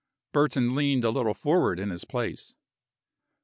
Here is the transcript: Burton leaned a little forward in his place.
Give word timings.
Burton 0.33 0.73
leaned 0.73 1.05
a 1.05 1.11
little 1.11 1.35
forward 1.35 1.79
in 1.79 1.91
his 1.91 2.05
place. 2.05 2.55